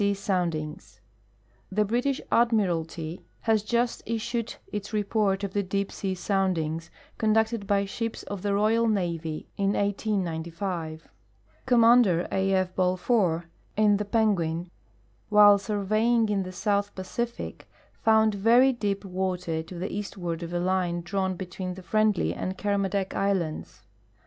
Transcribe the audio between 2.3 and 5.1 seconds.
Admiralty has just issued its